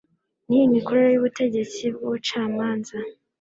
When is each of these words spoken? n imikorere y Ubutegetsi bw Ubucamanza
n 0.47 0.49
imikorere 0.65 1.07
y 1.11 1.19
Ubutegetsi 1.19 1.81
bw 1.93 2.01
Ubucamanza 2.07 2.97